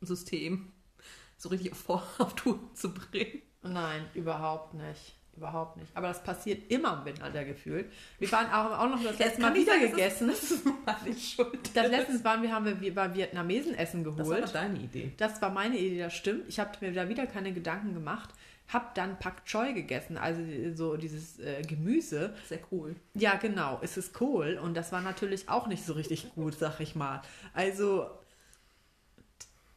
Magen-Darm-System 0.00 0.72
so 1.36 1.48
richtig 1.48 1.72
auf, 1.72 1.78
Vor- 1.78 2.06
auf 2.18 2.34
Tour 2.34 2.58
zu 2.74 2.92
bringen. 2.92 3.42
Nein, 3.62 4.06
überhaupt 4.14 4.74
nicht. 4.74 5.14
Überhaupt 5.34 5.78
nicht. 5.78 5.88
Aber 5.96 6.08
das 6.08 6.22
passiert 6.22 6.70
immer 6.70 6.98
im 6.98 7.06
Winter, 7.06 7.30
der 7.30 7.46
Gefühl. 7.46 7.88
Wir 8.18 8.30
waren 8.32 8.48
auch, 8.52 8.78
auch 8.80 8.90
noch 8.90 9.02
das 9.02 9.18
letzte 9.18 9.40
Mal 9.40 9.54
wieder 9.54 9.72
das 9.80 9.90
gegessen. 9.90 10.28
Ist, 10.28 10.42
das 10.42 10.50
ist 10.50 10.66
meine 10.84 11.16
Schuld. 11.18 11.70
Das 11.74 11.88
letzte 11.88 12.22
waren 12.22 12.42
wir, 12.42 12.52
haben 12.52 12.80
wir 12.80 12.94
bei 12.94 13.14
Vietnamesen 13.14 13.74
Essen 13.74 14.04
Das 14.04 14.14
war 14.18 14.24
geholt. 14.24 14.54
deine 14.54 14.78
Idee. 14.78 15.12
Das 15.16 15.40
war 15.40 15.48
meine 15.50 15.78
Idee, 15.78 16.00
das 16.00 16.12
stimmt. 16.12 16.46
Ich 16.48 16.60
habe 16.60 16.72
mir 16.82 16.92
da 16.92 17.08
wieder 17.08 17.26
keine 17.26 17.54
Gedanken 17.54 17.94
gemacht. 17.94 18.28
Hab 18.72 18.94
dann 18.94 19.18
Pak 19.18 19.44
Choi 19.44 19.72
gegessen, 19.72 20.16
also 20.16 20.40
so 20.74 20.96
dieses 20.96 21.38
äh, 21.38 21.62
Gemüse. 21.62 22.34
Sehr 22.48 22.60
cool. 22.70 22.96
Ja, 23.14 23.36
genau, 23.36 23.78
es 23.82 23.96
ist 23.96 24.12
Kohl 24.14 24.58
und 24.62 24.74
das 24.74 24.92
war 24.92 25.00
natürlich 25.00 25.48
auch 25.48 25.66
nicht 25.66 25.84
so 25.84 25.92
richtig 25.92 26.34
gut, 26.34 26.54
sag 26.58 26.80
ich 26.80 26.94
mal. 26.94 27.22
Also, 27.54 28.10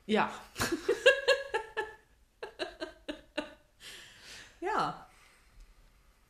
ja, 0.05 0.31
Ja. 4.65 5.07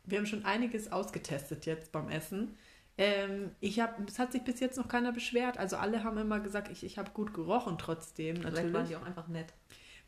wir 0.03 0.17
haben 0.19 0.25
schon 0.25 0.45
einiges 0.45 0.91
ausgetestet 0.91 1.65
jetzt 1.65 1.91
beim 1.91 2.09
Essen. 2.09 2.57
Ähm, 2.97 3.51
ich 3.59 3.79
habe, 3.79 4.03
es 4.07 4.19
hat 4.19 4.31
sich 4.31 4.43
bis 4.43 4.59
jetzt 4.59 4.77
noch 4.77 4.87
keiner 4.87 5.11
beschwert. 5.11 5.57
Also 5.57 5.77
alle 5.77 6.03
haben 6.03 6.17
immer 6.17 6.39
gesagt, 6.39 6.69
ich, 6.69 6.83
ich 6.83 6.97
habe 6.97 7.11
gut 7.11 7.33
gerochen 7.33 7.77
trotzdem. 7.77 8.37
Vielleicht 8.37 8.55
Natürlich. 8.55 8.73
waren 8.73 8.87
die 8.87 8.95
auch 8.95 9.05
einfach 9.05 9.27
nett. 9.27 9.53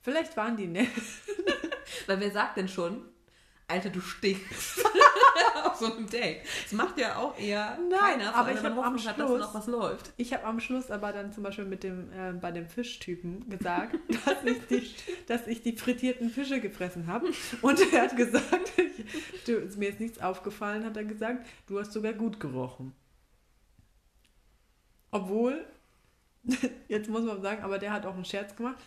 Vielleicht 0.01 0.37
waren 0.37 0.55
die 0.55 0.67
nett. 0.67 0.87
Weil 2.07 2.19
wer 2.19 2.31
sagt 2.31 2.57
denn 2.57 2.67
schon, 2.67 3.05
Alter, 3.67 3.89
du 3.89 3.99
stinkst 3.99 4.79
auf 5.65 5.75
so 5.75 5.93
einem 5.93 6.09
Date? 6.09 6.39
Das 6.63 6.71
macht 6.71 6.97
ja 6.97 7.17
auch 7.17 7.37
eher 7.37 7.77
Nein, 7.89 7.99
keiner, 8.19 8.33
aber 8.33 8.51
ich 8.51 8.63
wenn 8.63 8.75
man 8.75 8.77
hab 8.77 8.85
am 8.85 8.93
Hoffnung 8.95 9.07
hat, 9.09 9.19
dass 9.19 9.27
Schluss- 9.29 9.39
noch 9.41 9.53
was 9.53 9.67
läuft. 9.67 10.13
Ich 10.15 10.33
habe 10.33 10.45
am 10.45 10.59
Schluss 10.61 10.89
aber 10.89 11.11
dann 11.11 11.33
zum 11.33 11.43
Beispiel 11.43 11.65
mit 11.65 11.83
dem, 11.83 12.11
äh, 12.13 12.31
bei 12.31 12.51
dem 12.51 12.67
Fischtypen 12.67 13.49
gesagt, 13.49 13.95
dass 14.25 14.43
ich, 14.45 14.67
die, 14.67 14.89
dass 15.27 15.47
ich 15.47 15.61
die 15.63 15.75
frittierten 15.75 16.29
Fische 16.29 16.61
gefressen 16.61 17.07
habe. 17.07 17.27
Und 17.61 17.79
er 17.91 18.03
hat 18.03 18.15
gesagt, 18.15 18.71
ich, 18.77 19.43
du, 19.45 19.59
mir 19.77 19.89
ist 19.89 19.99
nichts 19.99 20.19
aufgefallen, 20.21 20.85
hat 20.85 20.95
er 20.95 21.03
gesagt, 21.03 21.45
du 21.67 21.77
hast 21.79 21.91
sogar 21.91 22.13
gut 22.13 22.39
gerochen. 22.39 22.93
Obwohl, 25.11 25.65
jetzt 26.87 27.09
muss 27.09 27.23
man 27.23 27.41
sagen, 27.41 27.63
aber 27.63 27.79
der 27.79 27.91
hat 27.91 28.05
auch 28.05 28.13
einen 28.15 28.25
Scherz 28.25 28.55
gemacht. 28.55 28.77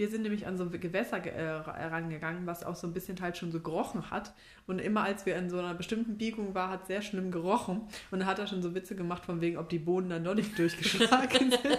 Wir 0.00 0.08
sind 0.08 0.22
nämlich 0.22 0.46
an 0.46 0.56
so 0.56 0.64
ein 0.64 0.70
Gewässer 0.70 1.20
ge- 1.20 1.34
äh, 1.34 1.62
herangegangen, 1.62 2.46
was 2.46 2.64
auch 2.64 2.74
so 2.74 2.86
ein 2.86 2.94
bisschen 2.94 3.20
halt 3.20 3.36
schon 3.36 3.52
so 3.52 3.60
gerochen 3.60 4.10
hat. 4.10 4.32
Und 4.66 4.78
immer 4.78 5.02
als 5.02 5.26
wir 5.26 5.36
in 5.36 5.50
so 5.50 5.58
einer 5.58 5.74
bestimmten 5.74 6.16
Biegung 6.16 6.54
war, 6.54 6.70
hat 6.70 6.86
sehr 6.86 7.02
schlimm 7.02 7.30
gerochen. 7.30 7.82
Und 8.10 8.20
da 8.20 8.24
hat 8.24 8.38
er 8.38 8.46
schon 8.46 8.62
so 8.62 8.74
Witze 8.74 8.96
gemacht 8.96 9.26
von 9.26 9.42
wegen, 9.42 9.58
ob 9.58 9.68
die 9.68 9.78
Boden 9.78 10.08
dann 10.08 10.22
noch 10.22 10.34
nicht 10.34 10.58
durchgeschlagen 10.58 11.50
sind. 11.50 11.78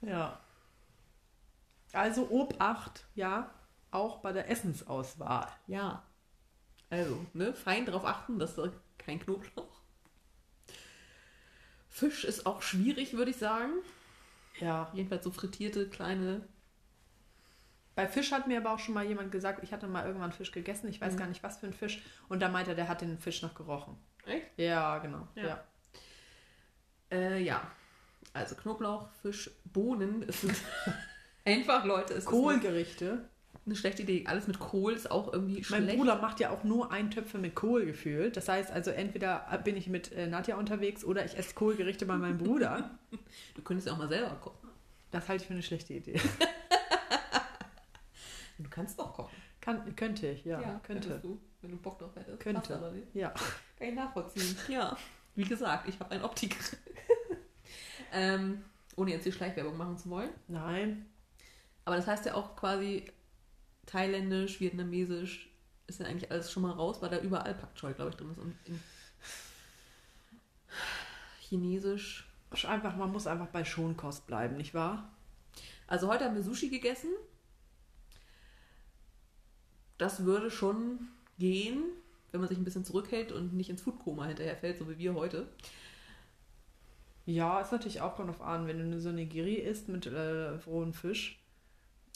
ja. 0.00 0.40
Also 1.92 2.30
Obacht, 2.30 3.04
ja, 3.14 3.50
auch 3.90 4.20
bei 4.20 4.32
der 4.32 4.48
Essensauswahl. 4.48 5.48
Ja. 5.66 6.04
Also, 6.88 7.26
ne, 7.34 7.52
fein 7.52 7.84
darauf 7.84 8.06
achten, 8.06 8.38
dass 8.38 8.54
da 8.56 8.72
kein 8.96 9.20
Knoblauch. 9.20 9.82
Fisch 11.90 12.24
ist 12.24 12.46
auch 12.46 12.62
schwierig, 12.62 13.12
würde 13.12 13.32
ich 13.32 13.36
sagen. 13.36 13.72
Ja. 14.60 14.90
Jedenfalls 14.94 15.24
so 15.24 15.30
frittierte 15.30 15.88
kleine. 15.88 16.42
Bei 17.94 18.06
Fisch 18.06 18.32
hat 18.32 18.46
mir 18.46 18.58
aber 18.58 18.72
auch 18.72 18.78
schon 18.78 18.94
mal 18.94 19.04
jemand 19.04 19.32
gesagt, 19.32 19.62
ich 19.64 19.72
hatte 19.72 19.86
mal 19.88 20.06
irgendwann 20.06 20.32
Fisch 20.32 20.52
gegessen, 20.52 20.88
ich 20.88 21.00
weiß 21.00 21.14
Mhm. 21.14 21.18
gar 21.18 21.26
nicht, 21.26 21.42
was 21.42 21.58
für 21.58 21.66
ein 21.66 21.72
Fisch. 21.74 22.00
Und 22.28 22.40
da 22.40 22.48
meinte 22.48 22.70
er, 22.70 22.76
der 22.76 22.88
hat 22.88 23.00
den 23.00 23.18
Fisch 23.18 23.42
noch 23.42 23.54
gerochen. 23.54 23.96
Echt? 24.24 24.46
Ja, 24.56 24.98
genau. 24.98 25.26
Ja. 25.34 25.46
Ja. 25.46 25.64
Äh, 27.10 27.42
ja. 27.42 27.70
Also 28.32 28.54
Knoblauch, 28.54 29.08
Fisch, 29.22 29.50
Bohnen. 29.64 30.22
Es 30.28 30.42
sind 30.42 30.54
einfach, 31.44 31.84
Leute, 31.84 32.12
es 32.14 32.20
ist 32.20 32.26
Kohlgerichte. 32.26 33.28
Eine, 33.66 33.76
schlechte 33.76 34.02
Idee. 34.02 34.24
Alles 34.26 34.46
mit 34.46 34.58
Kohl 34.58 34.92
ist 34.92 35.10
auch 35.10 35.32
irgendwie 35.32 35.64
Mein 35.70 35.82
schlecht. 35.82 35.98
Bruder 35.98 36.16
macht 36.16 36.40
ja 36.40 36.50
auch 36.50 36.64
nur 36.64 36.90
Eintöpfe 36.92 37.38
mit 37.38 37.54
Kohl 37.54 37.86
gefühlt. 37.86 38.36
Das 38.36 38.48
heißt 38.48 38.70
also, 38.70 38.90
entweder 38.90 39.60
bin 39.64 39.76
ich 39.76 39.86
mit 39.88 40.12
äh, 40.12 40.26
Nadja 40.26 40.56
unterwegs 40.56 41.04
oder 41.04 41.24
ich 41.24 41.36
esse 41.36 41.54
Kohlgerichte 41.54 42.06
bei 42.06 42.16
meinem 42.16 42.38
Bruder. 42.38 42.90
Du 43.54 43.62
könntest 43.62 43.86
ja 43.88 43.92
auch 43.92 43.98
mal 43.98 44.08
selber 44.08 44.30
kochen. 44.40 44.68
Das 45.10 45.28
halte 45.28 45.42
ich 45.42 45.48
für 45.48 45.54
eine 45.54 45.62
schlechte 45.62 45.94
Idee. 45.94 46.20
Du 48.62 48.68
kannst 48.68 48.98
doch 48.98 49.14
kochen. 49.14 49.34
Kann, 49.60 49.96
könnte 49.96 50.26
ich, 50.28 50.44
ja. 50.44 50.58
könnte. 50.82 51.08
könntest 51.08 51.24
Du, 51.24 51.40
wenn 51.62 51.70
du 51.70 51.76
Bock 51.76 51.98
drauf 51.98 52.14
hättest. 52.14 52.40
Könnte. 52.40 52.76
Aber 52.76 52.90
nicht. 52.90 53.14
Ja. 53.14 53.30
Kann 53.78 53.88
ich 53.88 53.94
nachvollziehen. 53.94 54.56
Ja. 54.68 54.96
Wie 55.34 55.44
gesagt, 55.44 55.88
ich 55.88 55.98
habe 56.00 56.10
ein 56.10 56.22
Optik. 56.22 56.56
ähm, 58.12 58.64
ohne 58.96 59.12
jetzt 59.12 59.24
die 59.24 59.32
Schleichwerbung 59.32 59.76
machen 59.76 59.96
zu 59.96 60.10
wollen. 60.10 60.30
Nein. 60.48 61.06
Aber 61.84 61.96
das 61.96 62.06
heißt 62.06 62.26
ja 62.26 62.34
auch 62.34 62.56
quasi 62.56 63.06
thailändisch, 63.90 64.60
vietnamesisch 64.60 65.48
ist 65.86 66.00
ja 66.00 66.06
eigentlich 66.06 66.30
alles 66.30 66.50
schon 66.52 66.62
mal 66.62 66.72
raus, 66.72 67.02
weil 67.02 67.10
da 67.10 67.18
überall 67.18 67.54
Pak 67.54 67.74
Choi, 67.74 67.92
glaube 67.92 68.10
ich, 68.10 68.16
drin 68.16 68.30
ist. 68.30 68.38
Und 68.38 68.54
in 68.64 68.80
Chinesisch. 71.40 72.26
Einfach, 72.66 72.96
man 72.96 73.12
muss 73.12 73.26
einfach 73.26 73.48
bei 73.48 73.64
Schonkost 73.64 74.26
bleiben, 74.26 74.56
nicht 74.56 74.74
wahr? 74.74 75.12
Also 75.86 76.08
heute 76.08 76.24
haben 76.24 76.34
wir 76.34 76.42
Sushi 76.42 76.68
gegessen. 76.68 77.10
Das 79.98 80.24
würde 80.24 80.50
schon 80.50 81.08
gehen, 81.38 81.82
wenn 82.30 82.40
man 82.40 82.48
sich 82.48 82.58
ein 82.58 82.64
bisschen 82.64 82.84
zurückhält 82.84 83.32
und 83.32 83.52
nicht 83.52 83.70
ins 83.70 83.82
Foodkoma 83.82 84.26
hinterherfällt, 84.26 84.78
so 84.78 84.88
wie 84.88 84.98
wir 84.98 85.14
heute. 85.14 85.48
Ja, 87.26 87.60
ist 87.60 87.72
natürlich 87.72 88.00
auch 88.00 88.16
drauf 88.16 88.40
an, 88.40 88.66
wenn 88.66 88.78
du 88.78 88.84
eine 88.84 89.00
so 89.00 89.08
eine 89.08 89.26
Giri 89.26 89.54
isst 89.54 89.88
mit 89.88 90.06
äh, 90.06 90.48
rohen 90.66 90.92
Fisch, 90.92 91.39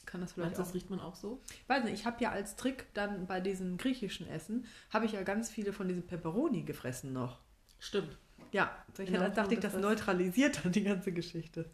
kann 0.06 0.20
das 0.20 0.32
vielleicht 0.32 0.56
Meinst 0.56 0.60
das 0.68 0.74
riecht 0.74 0.90
man 0.90 1.00
auch 1.00 1.14
so? 1.14 1.40
weiß 1.66 1.84
nicht, 1.84 1.94
ich 1.94 2.06
habe 2.06 2.22
ja 2.22 2.30
als 2.30 2.56
Trick 2.56 2.86
dann 2.94 3.26
bei 3.26 3.40
diesem 3.40 3.76
griechischen 3.76 4.26
Essen, 4.28 4.66
habe 4.90 5.06
ich 5.06 5.12
ja 5.12 5.22
ganz 5.22 5.50
viele 5.50 5.72
von 5.72 5.88
diesem 5.88 6.04
Pepperoni 6.06 6.62
gefressen 6.62 7.12
noch. 7.12 7.40
Stimmt. 7.78 8.16
Ja, 8.52 8.70
ich 8.98 9.06
Genau, 9.06 9.28
dachte 9.28 9.54
ich, 9.54 9.60
das 9.60 9.72
das 9.72 9.82
neutralisiert 9.82 10.64
dann 10.64 10.72
die 10.72 10.84
ganze 10.84 11.12
Geschichte. 11.12 11.70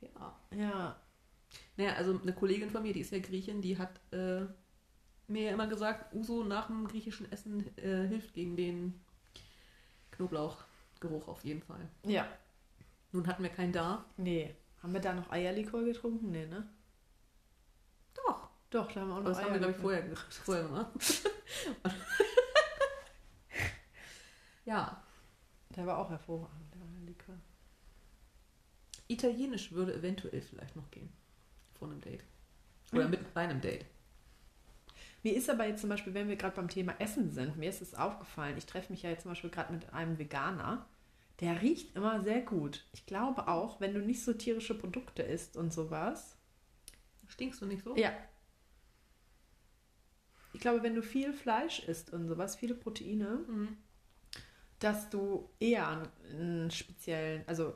Ja. 0.00 0.36
Ja. 0.56 1.00
Naja, 1.76 1.94
also 1.94 2.18
eine 2.20 2.32
Kollegin 2.32 2.70
von 2.70 2.82
mir, 2.82 2.92
die 2.92 3.00
ist 3.00 3.12
ja 3.12 3.18
Griechin, 3.18 3.60
die 3.60 3.76
hat 3.78 4.00
äh, 4.12 4.46
mir 5.28 5.42
ja 5.42 5.52
immer 5.52 5.66
gesagt, 5.66 6.14
Uso 6.14 6.44
nach 6.44 6.68
dem 6.68 6.86
griechischen 6.86 7.30
Essen 7.32 7.76
äh, 7.78 8.06
hilft 8.06 8.34
gegen 8.34 8.56
den 8.56 9.00
Knoblauchgeruch 10.12 11.28
auf 11.28 11.44
jeden 11.44 11.62
Fall. 11.62 11.88
Ja. 12.04 12.26
Nun 13.12 13.26
hatten 13.26 13.42
wir 13.42 13.50
keinen 13.50 13.72
da. 13.72 14.04
Nee. 14.16 14.54
Haben 14.82 14.92
wir 14.92 15.00
da 15.00 15.14
noch 15.14 15.30
Eierlikör 15.30 15.84
getrunken? 15.84 16.30
Nee, 16.30 16.46
ne? 16.46 16.68
Doch. 18.16 18.48
Doch, 18.70 18.90
da 18.92 19.00
haben 19.00 19.08
wir 19.08 19.14
auch 19.14 19.18
Aber 19.18 19.28
noch 19.30 19.36
das 19.36 19.44
haben 19.44 19.52
wir, 19.52 19.58
glaube 19.60 19.74
ich, 19.74 19.80
vorher, 19.80 20.16
vorher 20.44 20.64
gemacht. 20.64 20.90
ja. 24.64 25.02
Der 25.74 25.86
war 25.86 25.98
auch 25.98 26.10
hervorragend, 26.10 26.74
der 26.74 26.80
Eierlikör. 26.82 27.34
Italienisch 29.08 29.72
würde 29.72 29.94
eventuell 29.94 30.40
vielleicht 30.40 30.74
noch 30.76 30.90
gehen. 30.90 31.12
Vor 31.78 31.88
einem 31.88 32.00
Date. 32.00 32.24
Oder 32.92 33.04
Mhm. 33.04 33.10
mit 33.10 33.34
bei 33.34 33.42
einem 33.42 33.60
Date. 33.60 33.84
Mir 35.22 35.34
ist 35.34 35.50
aber 35.50 35.66
jetzt 35.66 35.80
zum 35.80 35.90
Beispiel, 35.90 36.14
wenn 36.14 36.28
wir 36.28 36.36
gerade 36.36 36.54
beim 36.56 36.68
Thema 36.68 36.94
Essen 37.00 37.30
sind, 37.30 37.56
mir 37.56 37.68
ist 37.68 37.82
es 37.82 37.94
aufgefallen, 37.94 38.56
ich 38.56 38.66
treffe 38.66 38.92
mich 38.92 39.02
ja 39.02 39.10
jetzt 39.10 39.22
zum 39.22 39.32
Beispiel 39.32 39.50
gerade 39.50 39.72
mit 39.72 39.92
einem 39.92 40.18
Veganer, 40.18 40.86
der 41.40 41.60
riecht 41.62 41.94
immer 41.96 42.22
sehr 42.22 42.40
gut. 42.40 42.84
Ich 42.92 43.06
glaube 43.06 43.48
auch, 43.48 43.80
wenn 43.80 43.92
du 43.92 44.00
nicht 44.00 44.24
so 44.24 44.32
tierische 44.32 44.74
Produkte 44.78 45.22
isst 45.22 45.56
und 45.56 45.72
sowas. 45.72 46.36
Stinkst 47.28 47.60
du 47.60 47.66
nicht 47.66 47.82
so? 47.82 47.96
Ja. 47.96 48.12
Ich 50.52 50.60
glaube, 50.60 50.82
wenn 50.82 50.94
du 50.94 51.02
viel 51.02 51.32
Fleisch 51.32 51.80
isst 51.80 52.12
und 52.12 52.28
sowas, 52.28 52.56
viele 52.56 52.74
Proteine, 52.74 53.44
Mhm. 53.48 53.76
dass 54.78 55.10
du 55.10 55.50
eher 55.60 56.10
einen, 56.30 56.70
speziellen, 56.70 57.44
also 57.46 57.74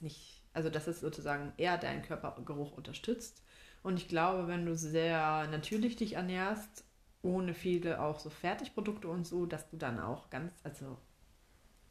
nicht, 0.00 0.44
also 0.52 0.68
dass 0.68 0.86
es 0.88 1.00
sozusagen 1.00 1.52
eher 1.56 1.78
deinen 1.78 2.02
Körpergeruch 2.02 2.72
unterstützt. 2.72 3.42
Und 3.82 3.98
ich 3.98 4.08
glaube, 4.08 4.48
wenn 4.48 4.66
du 4.66 4.76
sehr 4.76 5.46
natürlich 5.48 5.96
dich 5.96 6.14
ernährst, 6.14 6.84
ohne 7.22 7.54
viele 7.54 8.00
auch 8.00 8.18
so 8.18 8.30
Fertigprodukte 8.30 9.08
und 9.08 9.26
so, 9.26 9.46
dass 9.46 9.68
du 9.68 9.76
dann 9.76 10.00
auch 10.00 10.28
ganz, 10.30 10.52
also 10.64 10.98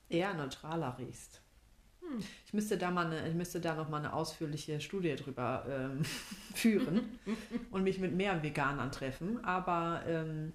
eher 0.10 0.34
neutraler 0.34 0.98
riechst. 0.98 1.42
Hm. 2.10 2.24
Ich 2.46 2.54
müsste 2.54 2.78
da 2.78 2.92
mal 2.92 3.06
eine, 3.06 3.28
ich 3.28 3.36
müsste 3.36 3.60
da 3.60 3.76
noch 3.76 3.90
mal 3.90 3.98
eine 3.98 4.14
ausführliche 4.14 4.80
Studie 4.82 5.16
drüber 5.16 5.66
ähm, 5.68 6.04
führen 6.54 7.20
und 7.72 7.84
mich 7.84 8.00
mit 8.00 8.14
mehr 8.14 8.42
Veganern 8.44 8.92
treffen. 8.92 9.44
Aber 9.44 10.04
ähm, 10.06 10.54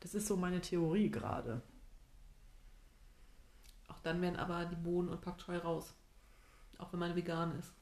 das 0.00 0.14
ist 0.14 0.26
so 0.26 0.36
meine 0.36 0.60
Theorie 0.60 1.10
gerade. 1.10 1.62
Auch 3.88 4.00
dann 4.00 4.20
werden 4.20 4.36
aber 4.36 4.64
die 4.64 4.76
Bohnen 4.76 5.08
und 5.08 5.20
Pak 5.20 5.38
Choi 5.38 5.56
raus. 5.56 5.94
Auch 6.78 6.92
wenn 6.92 7.00
man 7.00 7.14
vegan 7.14 7.58
ist. 7.58 7.72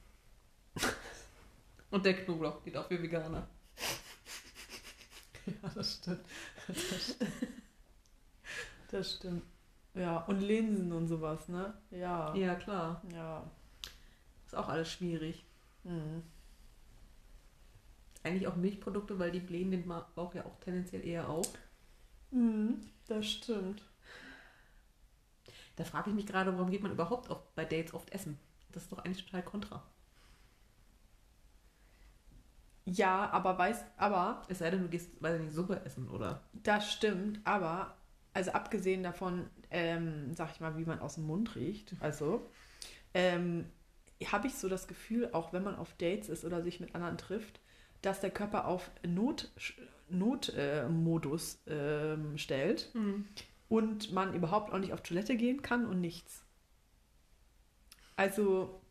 und 1.89 2.05
der 2.05 2.23
Knoblauch 2.23 2.63
geht 2.63 2.77
auch 2.77 2.87
für 2.87 3.01
Veganer. 3.01 3.47
Ja, 5.47 5.69
das 5.73 5.95
stimmt. 5.95 6.23
Das 6.67 7.15
stimmt. 7.15 7.31
Das 8.91 9.15
stimmt. 9.15 9.43
Ja, 9.93 10.17
und 10.25 10.39
Linsen 10.39 10.91
und 10.93 11.07
sowas, 11.07 11.47
ne? 11.49 11.73
Ja. 11.91 12.33
Ja, 12.35 12.55
klar. 12.55 13.01
Ja. 13.13 13.43
Ist 14.45 14.55
auch 14.55 14.69
alles 14.69 14.89
schwierig. 14.91 15.45
Mhm. 15.83 16.23
Eigentlich 18.23 18.47
auch 18.47 18.55
Milchprodukte, 18.55 19.17
weil 19.19 19.31
die 19.31 19.39
blähen 19.39 19.71
den 19.71 19.87
Bauch 19.87 20.33
ja 20.35 20.45
auch 20.45 20.59
tendenziell 20.59 21.05
eher 21.05 21.27
auf. 21.27 21.47
Mhm, 22.31 22.81
das 23.07 23.25
stimmt. 23.27 23.83
Da 25.75 25.83
frage 25.83 26.09
ich 26.11 26.15
mich 26.15 26.27
gerade, 26.27 26.53
warum 26.53 26.69
geht 26.69 26.83
man 26.83 26.91
überhaupt 26.91 27.29
auf, 27.29 27.41
bei 27.55 27.65
Dates 27.65 27.93
oft 27.93 28.11
essen? 28.11 28.37
Das 28.71 28.83
ist 28.83 28.91
doch 28.91 28.99
eigentlich 28.99 29.25
total 29.25 29.43
kontra. 29.43 29.83
Ja, 32.85 33.29
aber 33.31 33.57
weißt, 33.57 33.85
aber 33.97 34.43
Es 34.47 34.59
sei 34.59 34.69
denn, 34.71 34.81
du 34.81 34.89
gehst, 34.89 35.21
weiß 35.21 35.35
ich 35.35 35.41
nicht, 35.45 35.53
Suppe 35.53 35.83
essen 35.85 36.09
oder. 36.09 36.41
das 36.53 36.91
stimmt, 36.91 37.39
aber 37.45 37.95
also 38.33 38.51
abgesehen 38.51 39.03
davon, 39.03 39.49
ähm, 39.71 40.33
sag 40.35 40.51
ich 40.51 40.59
mal, 40.59 40.77
wie 40.77 40.85
man 40.85 40.99
aus 40.99 41.15
dem 41.15 41.25
Mund 41.25 41.55
riecht, 41.55 41.95
also 41.99 42.49
ähm, 43.13 43.65
habe 44.31 44.47
ich 44.47 44.55
so 44.55 44.69
das 44.69 44.87
Gefühl, 44.87 45.29
auch 45.33 45.53
wenn 45.53 45.63
man 45.63 45.75
auf 45.75 45.93
Dates 45.97 46.29
ist 46.29 46.45
oder 46.45 46.61
sich 46.61 46.79
mit 46.79 46.93
anderen 46.93 47.17
trifft, 47.17 47.59
dass 48.01 48.19
der 48.19 48.31
Körper 48.31 48.67
auf 48.67 48.91
Not, 49.05 49.51
Notmodus 50.09 50.55
äh, 50.55 50.89
Modus, 50.89 51.61
ähm, 51.67 52.37
stellt 52.37 52.91
und 53.69 54.11
man 54.11 54.33
überhaupt 54.33 54.73
auch 54.73 54.79
nicht 54.79 54.93
auf 54.93 55.01
Toilette 55.01 55.35
gehen 55.37 55.61
kann 55.61 55.85
und 55.85 56.01
nichts. 56.01 56.43
Also 58.15 58.81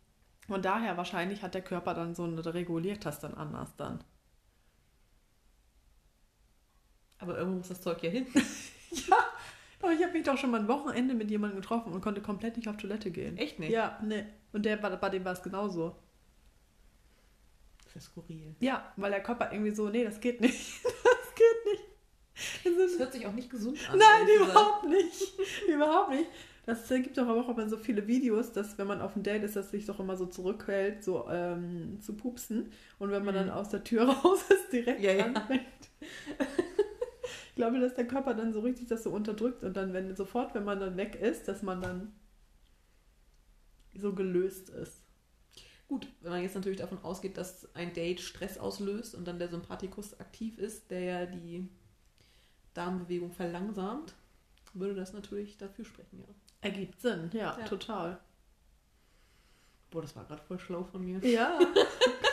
von 0.46 0.62
daher 0.62 0.96
wahrscheinlich 0.96 1.42
hat 1.42 1.54
der 1.54 1.62
Körper 1.62 1.94
dann 1.94 2.14
so 2.14 2.24
eine 2.24 2.44
reguliert 2.54 3.04
das 3.04 3.20
dann 3.20 3.34
anders 3.34 3.76
dann. 3.76 4.02
Aber 7.18 7.36
irgendwo 7.36 7.58
muss 7.58 7.68
das 7.68 7.82
Zeug 7.82 8.02
ja 8.02 8.10
hin. 8.10 8.26
Aber 9.82 9.92
ich 9.92 10.02
habe 10.02 10.12
mich 10.12 10.24
doch 10.24 10.36
schon 10.36 10.50
mal 10.50 10.60
ein 10.60 10.68
Wochenende 10.68 11.14
mit 11.14 11.30
jemandem 11.30 11.60
getroffen 11.60 11.92
und 11.92 12.00
konnte 12.02 12.20
komplett 12.20 12.56
nicht 12.56 12.68
auf 12.68 12.76
Toilette 12.76 13.10
gehen. 13.10 13.36
Echt 13.38 13.58
nicht? 13.58 13.70
Ja, 13.70 13.98
ne. 14.04 14.26
Und 14.52 14.64
der, 14.66 14.82
war- 14.82 14.94
bei 14.96 15.08
dem 15.08 15.24
war 15.24 15.32
es 15.32 15.42
genauso. 15.42 15.96
Das 17.84 17.96
ist 17.96 18.04
skurril. 18.10 18.54
Ja, 18.60 18.92
weil 18.96 19.10
der 19.10 19.22
Körper 19.22 19.50
irgendwie 19.52 19.74
so, 19.74 19.88
nee, 19.88 20.04
das 20.04 20.20
geht 20.20 20.40
nicht. 20.40 20.80
Das 20.84 21.34
geht 21.34 21.72
nicht. 21.72 21.84
Das 22.78 22.90
Das 22.90 22.98
hört 22.98 23.12
sich 23.14 23.26
auch 23.26 23.32
nicht 23.32 23.48
gesund 23.50 23.78
an. 23.90 23.98
nein, 23.98 24.26
gesagt. 24.26 24.50
überhaupt 24.50 24.88
nicht. 24.88 25.32
überhaupt 25.68 26.10
nicht. 26.10 26.28
Das 26.66 26.86
gibt 26.88 27.16
doch 27.16 27.26
aber 27.26 27.40
auch 27.40 27.48
immer 27.48 27.68
so 27.68 27.76
viele 27.78 28.06
Videos, 28.06 28.52
dass 28.52 28.76
wenn 28.78 28.86
man 28.86 29.00
auf 29.00 29.14
dem 29.14 29.22
Date 29.22 29.42
ist, 29.44 29.56
dass 29.56 29.70
sich 29.70 29.86
doch 29.86 29.98
immer 30.00 30.16
so 30.16 30.26
zurückhält, 30.26 31.02
so 31.02 31.26
ähm, 31.30 31.98
zu 32.00 32.14
pupsen. 32.16 32.70
Und 32.98 33.10
wenn 33.10 33.24
man 33.24 33.34
dann 33.34 33.46
Mhm. 33.46 33.52
aus 33.52 33.70
der 33.70 33.82
Tür 33.84 34.08
raus 34.10 34.42
ist, 34.50 34.70
direkt 34.72 35.00
Ja, 35.00 35.12
ja. 35.12 35.24
anfängt. 35.26 35.62
Ich 36.00 36.69
glaube, 37.60 37.78
dass 37.80 37.94
der 37.94 38.06
Körper 38.06 38.32
dann 38.34 38.52
so 38.52 38.60
richtig 38.60 38.88
das 38.88 39.02
so 39.02 39.10
unterdrückt 39.10 39.62
und 39.62 39.76
dann, 39.76 39.92
wenn 39.92 40.16
sofort, 40.16 40.54
wenn 40.54 40.64
man 40.64 40.80
dann 40.80 40.96
weg 40.96 41.14
ist, 41.14 41.46
dass 41.46 41.62
man 41.62 41.82
dann 41.82 42.12
so 43.94 44.14
gelöst 44.14 44.70
ist. 44.70 45.02
Gut, 45.86 46.08
wenn 46.20 46.30
man 46.30 46.42
jetzt 46.42 46.54
natürlich 46.54 46.78
davon 46.78 47.02
ausgeht, 47.02 47.36
dass 47.36 47.74
ein 47.74 47.92
Date 47.92 48.20
Stress 48.20 48.56
auslöst 48.56 49.14
und 49.14 49.26
dann 49.26 49.38
der 49.38 49.48
Sympathikus 49.48 50.18
aktiv 50.20 50.56
ist, 50.58 50.90
der 50.90 51.00
ja 51.00 51.26
die 51.26 51.68
Darmbewegung 52.72 53.32
verlangsamt, 53.32 54.14
würde 54.72 54.94
das 54.94 55.12
natürlich 55.12 55.58
dafür 55.58 55.84
sprechen, 55.84 56.20
ja. 56.20 56.28
Ergibt 56.62 57.00
Sinn, 57.00 57.30
ja, 57.34 57.58
Ja. 57.58 57.64
total. 57.66 58.20
Boah, 59.90 60.02
das 60.02 60.14
war 60.16 60.24
gerade 60.24 60.42
voll 60.42 60.58
schlau 60.60 60.84
von 60.84 61.04
mir. 61.04 61.18
Ja. 61.26 61.58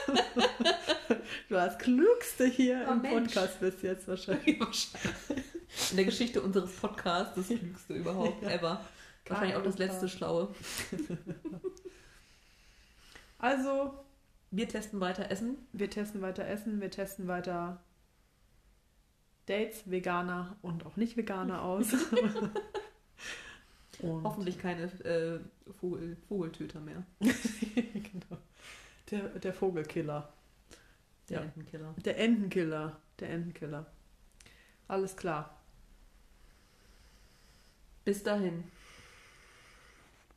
du 1.50 1.56
warst 1.56 1.80
Klügste 1.80 2.46
hier 2.46 2.86
Oh, 2.88 2.94
im 2.94 3.02
Mensch. 3.02 3.34
Podcast 3.34 3.60
bis 3.60 3.82
jetzt 3.82 4.08
wahrscheinlich. 4.08 4.58
In 5.92 5.96
der 5.98 6.06
Geschichte 6.06 6.42
unseres 6.42 6.72
Podcasts 6.76 7.36
das 7.36 7.48
klügste 7.48 7.94
überhaupt 7.94 8.42
Ja. 8.44 8.50
ever. 8.52 8.86
Wahrscheinlich 9.28 9.56
auch 9.58 9.64
das 9.64 9.78
letzte 9.78 10.08
Schlaue. 10.10 10.54
Also, 13.40 13.94
Wir 14.50 14.68
testen 14.68 15.00
weiter 15.00 15.30
Essen. 15.30 15.58
wir 15.74 15.90
testen 15.90 16.22
weiter 16.22 16.48
Essen, 16.48 16.82
wir 16.82 16.90
testen 16.90 17.28
weiter 17.28 17.84
Dates, 19.46 19.84
Veganer 19.90 20.58
und 20.62 20.86
auch 20.86 20.96
nicht 20.98 21.18
Veganer 21.18 21.62
aus. 21.62 21.88
Hoffentlich 24.02 24.60
keine 24.60 24.84
äh, 25.04 25.40
Vogel, 25.80 26.18
Vogeltöter 26.28 26.80
mehr. 26.80 27.04
genau. 27.20 28.42
Der, 29.12 29.40
der 29.40 29.54
Vogelkiller. 29.54 30.30
Der 31.30 31.40
Ja. 31.40 31.44
Entenkiller. 31.46 31.94
Der 32.06 32.18
Entenkiller. 32.18 33.00
Der 33.20 33.30
Entenkiller. 33.30 33.86
Alles 34.88 35.16
klar. 35.16 35.58
Bis 38.06 38.24
dahin. 38.24 38.64